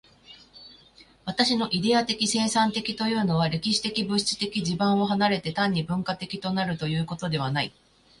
[1.25, 7.71] 私のイデヤ的生産的というのは、歴史的物質的地盤を離れて、単に文化的となるということではない。